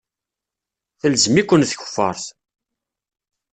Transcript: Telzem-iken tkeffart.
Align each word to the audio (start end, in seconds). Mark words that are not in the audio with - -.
Telzem-iken 0.99 1.61
tkeffart. 1.69 2.25